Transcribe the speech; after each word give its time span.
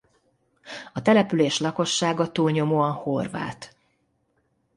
A 0.93 1.01
település 1.01 1.57
lakossága 1.59 2.31
túlnyomóan 2.31 2.91
horvát. 2.91 3.75